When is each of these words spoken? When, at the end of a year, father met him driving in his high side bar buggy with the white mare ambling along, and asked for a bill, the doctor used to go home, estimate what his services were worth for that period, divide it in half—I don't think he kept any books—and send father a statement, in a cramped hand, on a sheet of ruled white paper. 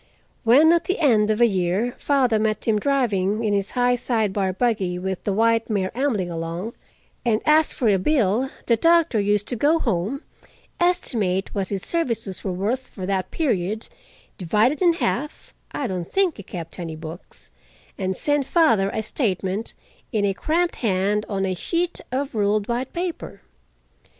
When, 0.43 0.73
at 0.73 0.85
the 0.85 0.97
end 0.97 1.29
of 1.29 1.41
a 1.41 1.45
year, 1.45 1.93
father 1.99 2.39
met 2.39 2.67
him 2.67 2.79
driving 2.79 3.43
in 3.43 3.53
his 3.53 3.69
high 3.77 3.93
side 3.93 4.33
bar 4.33 4.51
buggy 4.51 4.97
with 4.97 5.23
the 5.25 5.31
white 5.31 5.69
mare 5.69 5.95
ambling 5.95 6.31
along, 6.31 6.73
and 7.23 7.39
asked 7.45 7.75
for 7.75 7.87
a 7.87 7.99
bill, 7.99 8.49
the 8.65 8.75
doctor 8.75 9.19
used 9.19 9.47
to 9.49 9.55
go 9.55 9.77
home, 9.77 10.23
estimate 10.79 11.53
what 11.53 11.67
his 11.67 11.83
services 11.83 12.43
were 12.43 12.51
worth 12.51 12.89
for 12.89 13.05
that 13.05 13.29
period, 13.29 13.89
divide 14.39 14.71
it 14.71 14.81
in 14.81 14.93
half—I 14.93 15.85
don't 15.85 16.07
think 16.07 16.37
he 16.37 16.41
kept 16.41 16.79
any 16.79 16.95
books—and 16.95 18.17
send 18.17 18.47
father 18.47 18.89
a 18.89 19.03
statement, 19.03 19.75
in 20.11 20.25
a 20.25 20.33
cramped 20.33 20.77
hand, 20.77 21.27
on 21.29 21.45
a 21.45 21.53
sheet 21.53 22.01
of 22.11 22.33
ruled 22.33 22.67
white 22.67 22.91
paper. 22.91 23.41